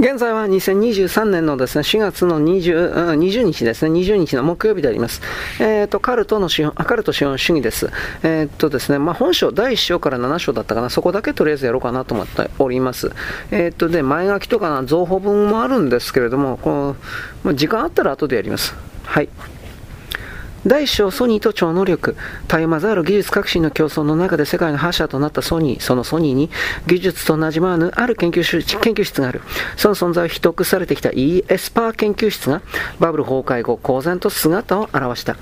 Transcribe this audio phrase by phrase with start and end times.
[0.00, 5.20] 現在は2023年のですね、4月の 20, 20日ですね、20日の木曜日であります。
[5.58, 7.90] えっ、ー、と、カルトの資本、カルト資本主義です。
[8.22, 13.10] えっ、ー、とですね、まあ、本書、第1章から7章だったかな、そこだけとりあえずやろうかなと思っております。
[13.50, 16.96] えっ、ー、と、で、前書きとかな、増補文もあるんですけれども、この、
[17.42, 18.76] まあ、時間あったら後でやります。
[19.02, 19.28] はい。
[20.66, 22.16] 大小ソニーと超能力、
[22.48, 26.50] たゆまざる技術革新の競争の中で世界の覇者となったソニー、そのソニーに
[26.86, 29.40] 技術となじまわぬある研究室研究室がある。
[29.76, 32.60] その存在を秘匿されてきた e エスパー研究室が
[32.98, 35.36] バブル崩壊後、公然と姿を現した。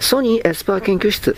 [0.00, 1.36] ソニーエスパー研究室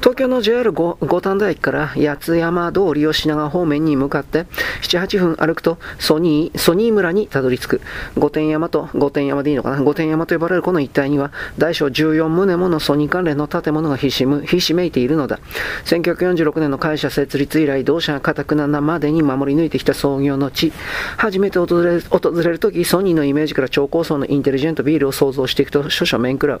[0.00, 4.46] 東京の JR 五反田駅から八津山通りを品川方面に向かって
[4.82, 7.80] 7、8分歩くとソニー、ソニー村にたどり着く。
[8.16, 9.82] 御殿山と、御殿山でいいのかな？
[9.82, 15.40] 御殿山と呼ばれるこの一帯には大小14棟ものソニー関連の建物がひしむひしめいているのだ。
[15.84, 20.72] 1946年の会社設立以来、同社が固くななまでに守り抜いてきた創業の地。
[21.16, 26.60] 初めて訪れ訪れるとき、ソニーのイメージから超高層のインテリジェントビールを想像していくと少々面食らう。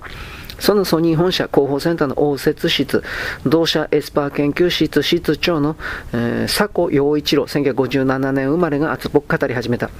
[0.58, 3.04] そのソニー本社広報センターの応接室、
[3.46, 5.76] 同社エスパー研究室室長の、
[6.12, 9.90] えー、佐古陽一郎、1957年生まれが熱っぽく語り始めた。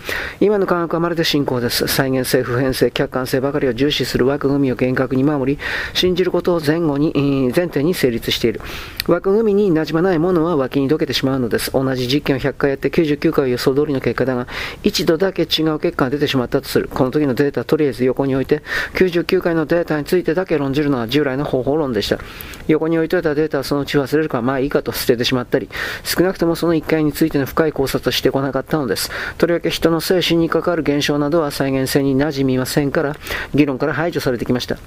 [0.41, 1.87] 今の科学はまるで進行です。
[1.89, 5.63] 再現性、普遍性、客観性ばかりを重視する枠組みを厳格に守り、
[5.95, 7.13] 信じることを前後に、
[7.55, 8.61] 前提に成立している。
[9.07, 11.73] 枠組みに馴染まないものは脇にどけてしまうのです。
[11.73, 14.47] 同じ実験を100回やって99回予想通りの結果だが、
[14.83, 16.89] 一度だけ違う結果が出てしまったとする。
[16.89, 18.63] この時のデータはとりあえず横に置いて、
[18.95, 22.19] 99回のデータについてだけ論じるのは従来の方法論でした。
[22.67, 25.69] 横に置いとれたデータはそのうち忘れるかまあいいかと捨ててしまったり、
[26.05, 29.11] 少なくともその1回についての深い考察をしてこなかったのです。
[29.37, 33.17] とりわけ人の精神に関わる現象などは再現性に馴染みませんから、
[33.55, 34.79] 議論から排除されてきました。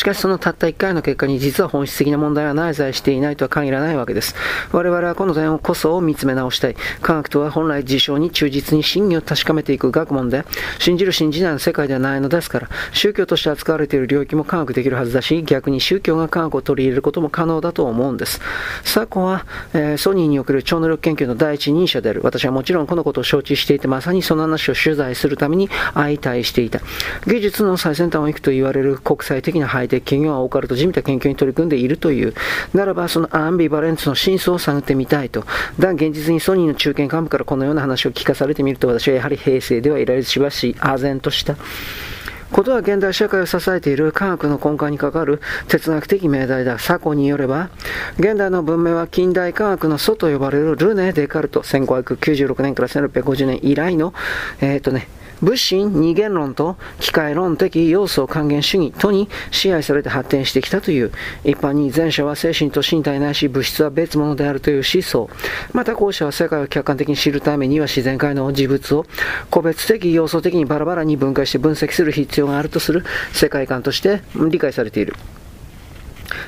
[0.00, 4.34] しかしそのたった1回の結果に実は本質的な問題は内在していないとは限らないわけです。
[4.72, 6.76] 我々はこの点をこそを見つめ直したい。
[7.02, 10.46] 科学とは本来事象に忠実に真偽を確かめていく学問で、
[10.78, 18.40] 信じる信じないの世界ではないのですから、宗教として扱われている領域も科学できるはずだし、逆に宗教が科学を取り入れることも可能だと思うんです。
[18.84, 22.22] サコは、えー、ソニーにおける超能力研究の第一人者である。
[22.24, 26.80] 私はもちろんこのことを承知していて、まさにその話を取材するために相対していた。
[27.26, 32.34] 技術の最先端を行くと言われる国際的なハイテク企業はオカルトじみた研究に取り組んでいるという。
[32.72, 35.44] ならば、そのアンビバレンスの真相を探ってみたいと。
[35.78, 41.56] だ現実にソニーの中堅幹部からこのような話を聞かされてみると、私はやはり平成ではいられしばし、唖然とした。
[42.50, 46.78] ことは現代社会を支えている科学の根幹に関わる哲学的命題だ。
[46.78, 47.70] サコによれば、
[48.18, 54.12] 現代の文明は近代科学の祖と呼ばれるルネ・デカルト、1596年から1650年以来の、
[54.60, 55.08] えっ、ー、とね、
[55.42, 61.12] 物心二元論と機械論的要素還元主義とに支配されて発展してきたという、
[61.44, 65.30] 一般に前者は精神と身体ないし物質は別物であるという思想、
[65.72, 69.06] また後者は世界を客観的に知るためには自然界の事物を
[69.50, 75.14] 個別的要素的にバラバラに分解して分析する必要があるとする世界観として理解されている。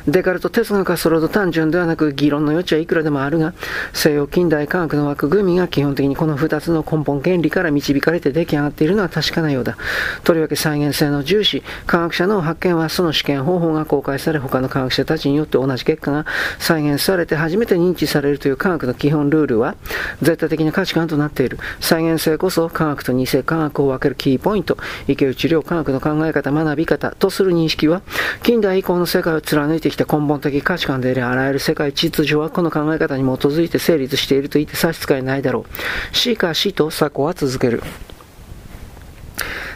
[0.06, 3.54] デカルト哲学はそれほど単純ではなく議論の余地はいくらでもあるが、
[3.92, 9.76] 西洋近代科学の枠組みが基本的にこの2つの根本原理から導かれて出来上がっているのは確かなようだ。
[10.24, 16.26] とりわけ再現性の重視、科学者の発見はその試験方法が公開され、他の科学者たちによって同じ結果が
[16.58, 19.76] 再現されて初めて認知されるという科学の基本ルールは、
[20.20, 21.58] 絶対的な価値観となっている。
[21.80, 24.76] 再現性こそ科学と偽科学を分けるキーポイント、
[25.08, 28.02] 池内療科学の考え方、学び方とする認識は、
[28.42, 35.64] 近代以降の世界を貫いてきた根本的価値観であり、あらゆる世界秩序はこの考え方に基づいて成立していると言って差し支えないだろ
[36.12, 36.16] う。
[36.16, 37.82] しかしと作法は続ける。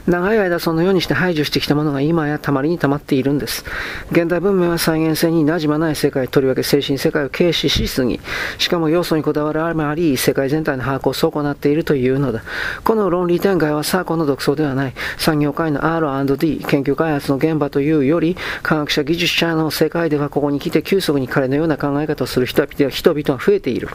[0.07, 3.65] 長い間そのようにして排除してきたものが今やたまりに溜まっているんです。
[4.13, 8.21] 現代文明は再現性に馴染まない世界、とりわけ精神世界を軽視しすぎ、
[8.59, 12.43] しかも要素にこだわるあまり、世界全体の把握を損なっているというのだ。
[12.85, 14.95] この論理展開はサーコの独創ではない。
[15.19, 23.89] 産業界の R&D、研究開発の現場というより、科学者、技術者の世界ではここに来て急速に彼のような考え方をする人々は増えている。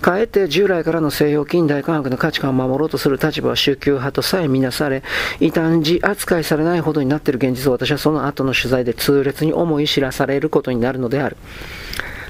[0.00, 5.02] かえって従来からの西洋近代科学の価値観を守ろうとする立場は宗教派とさえみなされ、
[5.52, 11.36] 異端児扱いされないほどになっている現実を私はその後の取材で痛烈に思い知らされることになるのである。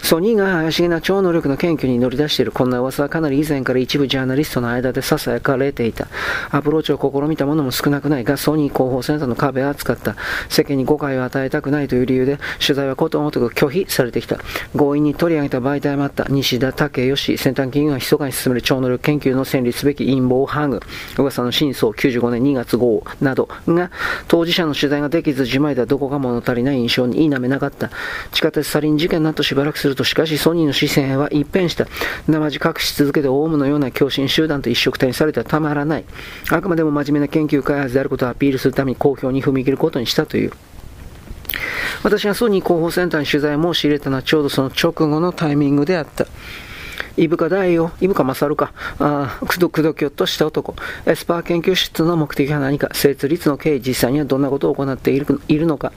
[0.02, 6.08] ソニーが怪しげな超能力の研究に乗り出しているこんな噂はかなり以前から一部ジャーナリストの間で囁かれていた。
[6.50, 10.16] アプローチを試みたものも少なくないが、ソニー広報センターの壁は厚かった。
[10.49, 14.38] 世間に誤解を与えたくないという理由で、取材はことごとく拒否されてきた。
[14.76, 16.26] 強引に取り上げた媒体もあった。
[16.28, 20.81] 西田武義、先端企業が密かに進める超能力研究の戦利すべき陰謀ハグ、
[21.16, 23.90] 噂の真相95年2月号などが、
[24.26, 27.90] 当事者の取材ができず、自前ではどこか物足りない印象に否めなかった。
[28.32, 31.87] 地下鉄サリン事件などしばらくするるとしかしソニーの視線は一変した。
[32.27, 36.05] 生地隠し続けてオウムのような共振集団と一緒くたにされてはたまらない。
[36.50, 40.53] あくまでも真面目な研究開発であることをアピールするために公表に踏み切ることにしたという。
[42.03, 46.27] 私がソニー広報センターに取材申し入れたのはちょうどその直後のタイミングであった。
[47.17, 50.75] イブカ大王、イブカ勝か、あくどくどきょっとした男。
[51.06, 55.93] エスパー研究室の目的は何か、設立の経緯、実際にはどんなことを行っているいるのか？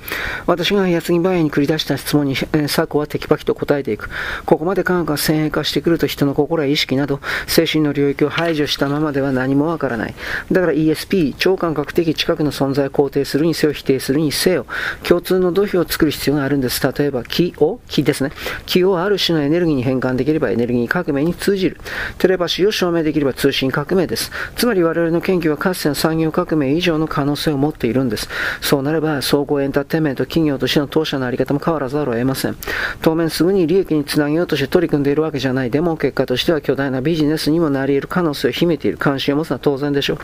[0.46, 4.10] 私が矢継ぎ早に繰り出した質問に、えー、サコはテキパキと答えていく。
[4.46, 10.16] ここまで科学が先鋭化してくると人の心や意識など、精神の領域を排除したままでは何もわからない。
[10.52, 14.66] だから ESP、超感覚的近くの存在を肯定するにせよ、否定するにせよ、
[15.04, 16.82] 共通の土俵を作る必要があるんです。
[16.86, 18.32] 例えば、気を、気ですね。
[18.66, 21.78] 気をある種のエネルギーに変換できればエネルギー革命に通じる。
[22.18, 24.31] テレパシーを証明できれば通信革命です。
[24.56, 28.30] つまり我々の研究はかつての産業革命以上の可能性を持っているんです。
[28.62, 32.57] そうなれば、総合エンターテインメント企業としての当社のあり方も変わらざるを得ません。
[33.02, 35.69] 当面すぐに利益につなげようとして取り組んでいるわけじゃない。
[35.69, 38.98] でも結果としては巨大なビジネスにもなり得る可能性を秘めている。
[38.98, 40.18] 関心を持つのは当然でしょう。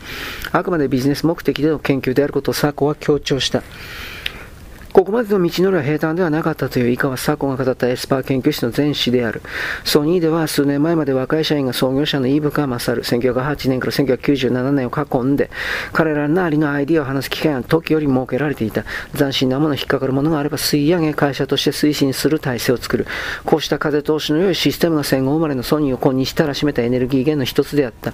[0.52, 3.64] あくまでビジネス目的での研究であることをサコは強調した。
[4.94, 9.42] ここまでの道のりは平坦ではなかったという以下はサコが語ったエスパー研究室の前史である。
[9.86, 15.50] ソニーでは数年前まで若い社員が創業者のイーブカ・マサル、1908年から1997年を囲んで、
[15.94, 18.84] 彼らなりのアイディアを話す機会が時より設けられていた。
[19.16, 23.08] 斬新なもの引っかかるものがあれば吸い上げ会社として推進する体制を作る。
[23.46, 28.12] こうした風通しの良いシステムが戦後生まれのソニーを今日たらしめたエネルギー源の一つであった。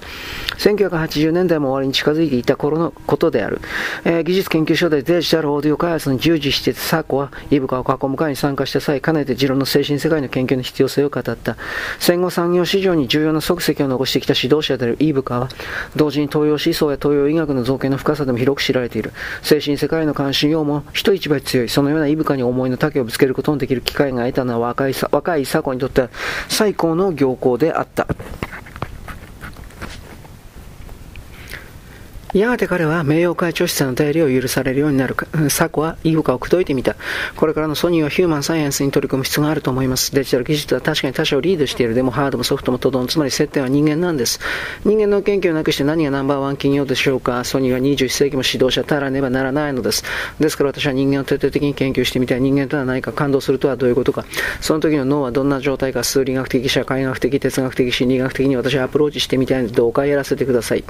[0.57, 3.61] 1980年代も終わりに近づいていた頃のことである。
[4.05, 11.55] えー、技術研究所でデジタルオーディオ開発に従事してしてサーコはイブカを囲む会に参加した際、かねて持論の精神世界の研究の必要性を語った。
[11.99, 15.49] 戦後産業市場に重要な足跡を残してきた指導者であるイブカは、
[15.95, 19.13] 同時に東洋思想や東洋医学の造形の深さでも広く知られている。
[19.41, 21.69] 精神世界の関心用も人一倍強い。
[21.69, 26.09] そのようなイブカに思いの丈をぶつけることのできる機会が得たのは若い若いサコにとっては
[26.49, 28.07] 最高の行幸であった。
[32.39, 35.27] やがて彼は名誉会長室の代理を許されるようになるか。
[35.49, 36.95] サコはイブカを口説いてみた。
[37.35, 40.13] これからのソニーはヒューマンサイエンスに取り組む必要があると思います。
[40.13, 41.93] デジタル技術は確かに他社をリードしている。
[41.93, 44.39] でもハードもソフトもとどん、つまり接点は人間なんです。
[44.83, 47.43] 人間の研究をなくして何がナンバーワン企業でしょうか。
[47.43, 50.03] ソニーは21世紀も指導者たらねばならないのです。
[50.39, 52.41] ですから私は人間を徹底的に研究してみたい。
[52.41, 54.25] 人間とは何か感動するとはどういうことか。
[54.61, 60.83] その時の脳はどんな状態か数理学的、社会学的、哲学的、心理学的に私はアプローチしてみたいのでどうかやらせてください。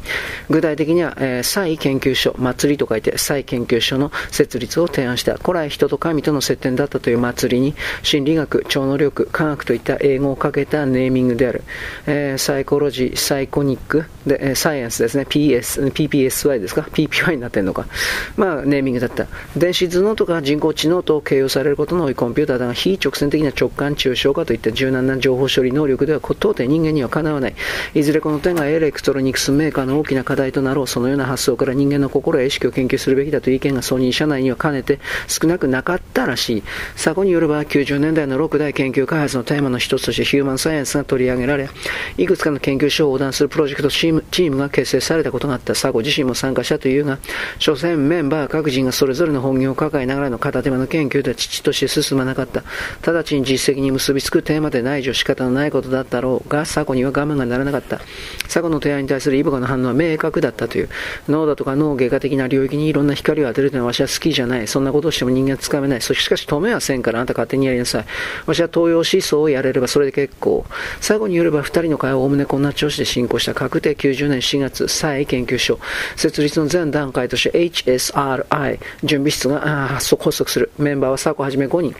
[0.50, 5.36] 具体的には、えー、再研究所、祭りと書いて再研究所の設立を提案した。
[5.38, 11.64] 古来人と神との接点だったという祭りに、心理学、超能力、科学といった英語をかけたネーミングである。
[12.06, 15.26] えー、サイコロジー、サイコニック、で、えサイエンスですね。
[15.28, 17.88] PS、PPSY ですか ?PPY になってんのか？
[18.36, 19.28] まあ、ネーミングだった。
[19.56, 27.56] 電子頭脳とか人工知能と形容されることの多いコンピューターだが、非直線的な直感抽象化といった柔軟な情報処理能力では、到底人間にはかなわない。
[27.94, 30.88] いずれこの点がエレクトロニクスメーカーの大きな課題となろう。
[30.88, 36.64] そのようなな発想から人間の心や意識を研究するべきだという意見がソニー社内にはかねて少なくなかったらしい。
[36.94, 41.70] 佐古によれば90年代の6大研究開発のテーマの一つとしてヒューマンサイエンスが取り上げられ、
[42.18, 47.20] いくつかの研究所を横断するプロジェクトチームチームが結成されたことがあった佐古自身も参加したというが、
[47.60, 52.64] 所詮メンバー各人がそれぞれの本業を抱えながらの片手間の研究では父として進まなかった。
[53.06, 58.00] 直ちに実績に結びつくテーマでない以上仕方のないことだったろうが、佐古には我慢がならなかった。
[58.44, 60.90] 佐古の提案に対するイブカの反応は明確だったという。
[61.28, 64.68] 脳だとか脳外科的な領域にいろんな光を当てるというのは私は好きじゃない。
[64.68, 66.02] そんなことをしても人間はつかめない。
[66.02, 68.06] そしかし止めはせんからあなた勝手にやりなさい。
[68.46, 70.66] 私は東洋思想をやれればそれで結構。
[71.02, 75.80] 最後によれば二人の会はおおむねこんな調子で進行した確定90年4月、再研究所。
[76.16, 80.72] 設立の前段階として HSRI 準備室が発足する。
[80.78, 81.96] メンバーは佐古はじめ5人。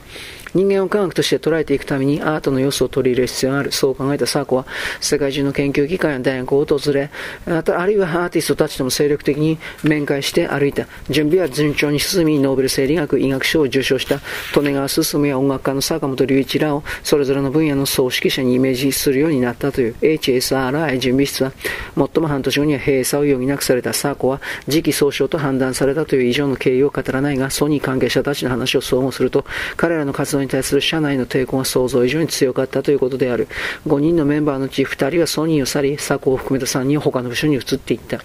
[0.54, 3.70] 人間を科学として捉えていくためにアートの要素を取り入れる必要がある。
[3.70, 4.66] そう考えたサーコは
[4.98, 7.10] 世界中の研究機関や大学を訪れ、
[7.46, 10.86] あるいはアーティストたちとも精力的に面会して歩いた。
[11.08, 14.20] 準備は順調に進み、ノーベル生理学医学賞を受賞した
[14.56, 21.52] 利根川進や音楽家の坂本龍一らをそれぞれの分野の総指揮者にイメージするようになったという HSRI 準備室は、
[21.94, 29.44] 最も半年後には閉鎖を余儀なくされたサーコは次期総称と判断されたという以上の経緯を語らないが、ソニー関係者たちの話を総合すると、
[29.76, 33.48] 彼らの活動に対する社内の抵抗が想像以上に強かったということである。
[33.86, 38.22] 5人のメンバーのうち2人はソニーを去り、佐古を含めた3人は他の部署に移っていった。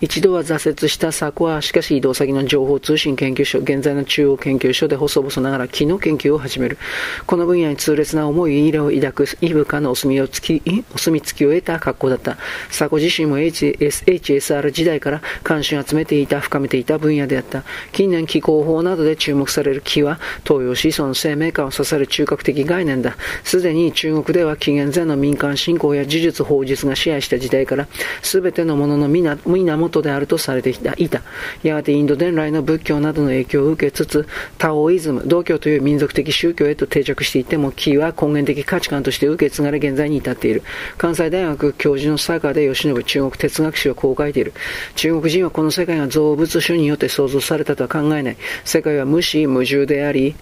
[0.00, 6.78] 一度は挫折した作は、しかし移動先の情報通信研究所、現在の中央研究所で細々ながら木の研究を始める。
[7.26, 10.62] この分野に痛烈な思い入れを抱くイブカのお墨をつき、
[10.94, 12.36] お墨付きを得た格好だった。
[12.68, 17.64] 佐古自身も HS HSR 時代から関心を集めていた、深めていた分野であった。
[17.92, 23.16] 近年気候法などで注目される木は、東洋思想の生命感を支える中核的概念だ。
[23.44, 27.88] すでに中国では紀元前の民間信仰や呪術法術が支配した時代から、
[28.22, 31.22] すべてのものの皆源であるとされていた。
[31.62, 34.26] やがてインド伝来の仏教などの影響を受けつつ、
[34.58, 40.62] タオイズム、道教という民族的宗教へと定着していっても、木は根源的価値観として受け継がれ現在に至っている。
[40.98, 44.52] 関西大学教授の坂で吉信中国哲学史はこう書いている。
[44.96, 48.36] 中国人はこの世界が造物主によって創造されたとは考えない。
[48.64, 50.34] 世界は無視無重であり、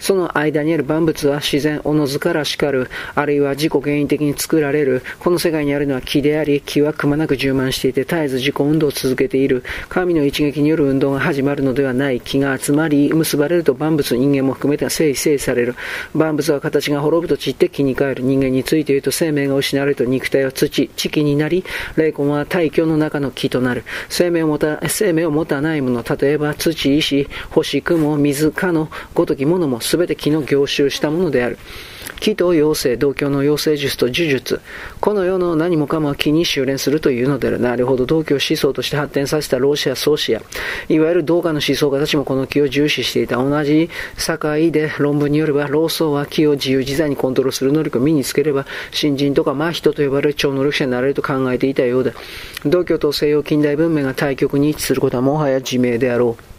[0.00, 5.02] その間にある万物は自然、おのずからしかる、あるいは自己原因的に作られる。
[5.20, 9.64] この世界にあるのは木であり、木はくまなく充満していて、絶えず自己運動を続けている。
[9.88, 12.20] 神の一撃による運動が始まるのではない。
[12.20, 15.74] 木が集まり、結ばれると万物、人間も含めて生成される。
[16.14, 18.22] 万物は形が滅ぶと散って木に変える。
[18.22, 21.64] 人間について言うと生命が失われると肉体は土、地気になり、
[21.96, 23.84] 霊魂は大気の中の木となる。
[24.08, 31.58] 生命を持た、生命を持たないもの、例えば土、石、星、雲、水、かのごときものも全て木の凝集したものである。
[32.20, 34.60] 木と妖精、同居の妖精術と呪術。
[35.00, 37.60] この世の何もかも木に修練するというのである。
[37.60, 40.40] なるほど、同居思想として発展させた老子や宗師や、
[40.88, 43.36] いわゆる同化の思想家たちもこの木を重視していた。
[43.36, 44.38] 同じ境
[44.70, 52.12] で論文によれば、老僧は木を自由自在にコントロールする能力を身につければ、新人とか真人と呼ばれる超能力者になれると考えていたようだ。
[52.64, 56.55] 同居と西洋近代文明が対極に位置することはもはや自明であろう。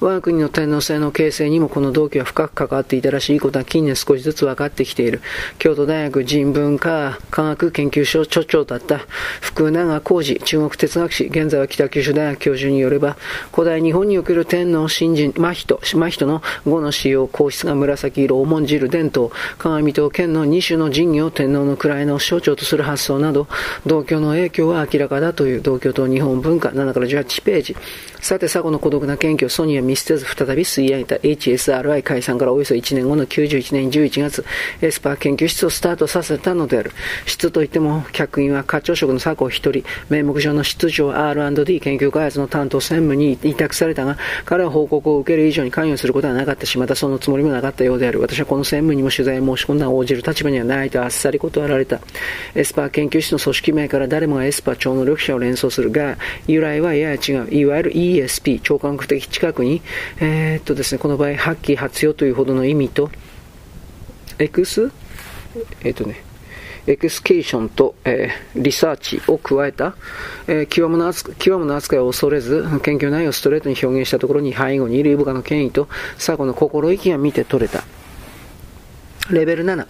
[0.00, 5.20] 我が国の天皇制の形成にもこの動機は深く関わっていたらしいことは近年少しずつ分かってきている。
[5.58, 8.98] 京都大学人文科科学研究所所長だった
[9.40, 13.16] 福永浩二中国哲学史、現在は北九州大学教授によれば、
[13.52, 23.46] 古代日本における天皇新人、真人、真人の語の使用、皇室が紫色を重んじる伝統、鏡と剣の二種の神器を天皇の位の象徴とする発想など、
[23.86, 27.76] 同居の影響は明らかだという同居と日本文化7から18ページ。
[28.20, 34.44] さて、佐古の孤独な謙虚、ソニーは見捨てず再び吸い上げた HSRI 解散からおよそ1年後の91年11月、
[34.80, 36.92] エスパー研究室をスタートさせたのである。
[37.26, 48.20] 室といっても、客員は課長職の佐古一人、名目上の室長 R&D 研究開発の担当専務に委託されたが、彼は報告を受ける以上に関与することはなかったし、またそのつもりもなかったようである。
[48.20, 51.98] 私はこの専務にも取材を申し込んだ応じる立場にはないとあっさり断られた。
[52.54, 57.52] エスパー研究室の組織名から誰もがエスパー超能力者を連想するが、由来はやや違う。
[57.52, 59.82] いわゆる ESP、超感覚的知覚に、
[60.20, 63.10] えー、っとですね、この場合、発揮、発用というほどの意味と、
[64.38, 64.92] エクス、
[65.80, 66.22] えー、っとね、
[66.86, 69.94] excitation と、えー、リサーチを加えた、
[70.46, 77.84] えー、際物扱際物扱いを恐れず、研究内容をストレートに表現したところに背後にいる井深の権威と、佐古の心意気が見て取れた。
[79.30, 79.86] レベル7、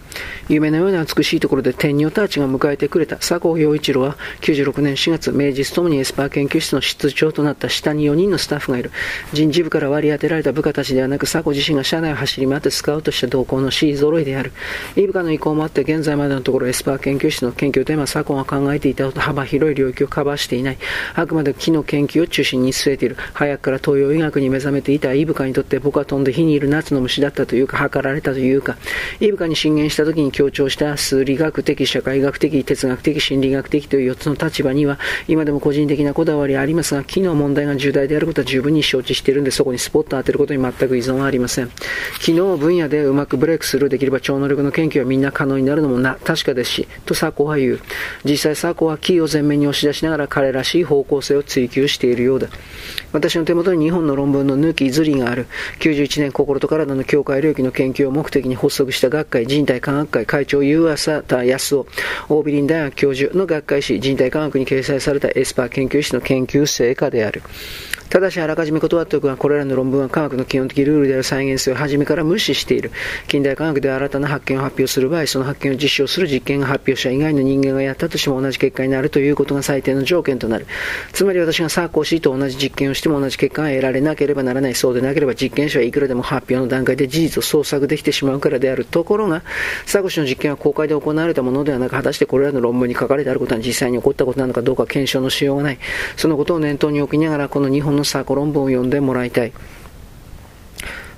[0.49, 8.91] 夢のような美しいところで天女たちが迎えてくれた佐古曜一郎は96年4月、名実ともにエスパー研究室の室長となった下に4人のスタッフがいる。
[9.33, 14.53] 人事部から割り当てられた部下たちではなく、佐古自身が社内を走り回ってスカウトした同行の C 揃いである。
[14.97, 20.79] い部下の意向もあって、現在までのところエスパー研究室の研究テーマ、佐合が考えていた幅広い領域をカバーしていない。
[21.15, 23.17] あくまで木の研究を中心に据えている。
[23.35, 28.77] 早くから東洋医学に目覚めていたイブカにとって僕は飛んで火にいる夏の虫だったというか、測られたというか、
[29.21, 41.73] イブカに進言した時に強調した数理学的、社会学的、哲学的、心理学的という4つの立場には、今でも個人的なこだわりありますが、機能問題が重大であることは十分に承知しているので、そこにスポットを当てることに全く依存はありません。
[42.21, 47.81] 機能分野でうまくブレイクするできれば超能力の研究はみんな可能になるのもな、確かですし、とサコは言う。
[48.25, 52.47] 実際サコはキーを前面に押し出しながら彼らしい方向性を追求しているようだ。
[53.13, 55.47] 私の手元に2本の論文の抜きずりがある。
[55.81, 61.87] 91年心と体の境界領域の研究を目的に発足した学会人体科学会会長湯浅田康夫、
[62.29, 67.43] 大ビリン大学教授の学会誌人体科学に掲載されたエスパー研究室の研究成果である。
[68.11, 72.91] ただしあらかじめ断っておくが、これらの論文は科学の基本的ルールである再現性を初めから無視している。
[73.27, 80.67] 近代科学で新たな発見を発表する場合、その発見を実証する実験が発表者以外の人間がやったとしても同じ結果になるということが最低の条件となる。
[81.13, 84.75] つまり私がサーコーシーと同じ実験をしても同じ結果が得られなければならない。
[84.75, 88.85] そうでなければ実験者はいくらでも発表の段階で事実を創作できてしまうからである。
[88.85, 89.43] ところが、
[89.87, 95.79] サーコシの実験は公開で行われたものではなく、果たしてこれらの論文に書かれてあることは実際に起こったことなのかどうか検証のしようがない。
[96.17, 99.53] そのことを念頭に置きながら、この日本のサーコ論文を読んでもらいたい。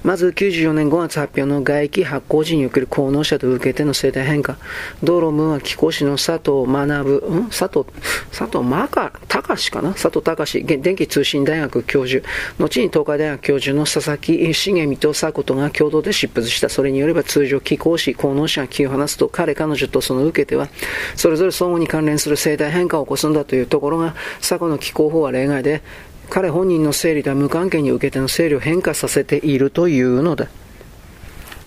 [0.02, 4.56] まず94年5月発表の外気発行時における効能者と受けての生態変化。
[5.02, 7.48] 道路文は気候士の佐藤学、ん？
[7.50, 7.84] 佐藤、
[8.30, 9.92] 佐藤真か、隆かな？
[9.92, 12.26] 佐藤隆、電気通信大学教授。
[12.58, 16.68] 後に東海大学教授の佐々木重美と佐琴が共同で執筆した。
[16.70, 20.68] それによれば通常気候士、効能者が気を離すと彼彼女とその受けては、
[21.14, 25.82] それぞれ相互に関連する生態変化を起こすんだというところが、佐古の気候法は例外で、
[26.30, 30.48] 彼本人の整理とは無関係に受けての整理を変化させているというのだ。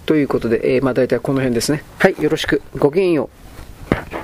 [0.06, 1.84] ということで、えー、まあ大体この辺ですね。
[2.00, 2.62] はい、よろしく。
[2.78, 4.23] ごきげんよう。